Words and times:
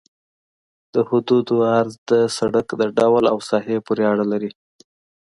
د 0.93 0.95
حدودو 1.09 1.55
عرض 1.75 1.93
د 2.09 2.11
سرک 2.37 2.67
د 2.81 2.83
ډول 2.97 3.23
او 3.33 3.37
ساحې 3.49 3.77
پورې 3.85 4.03
اړه 4.11 4.25
لري 4.31 4.51